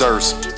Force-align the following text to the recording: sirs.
sirs. 0.00 0.49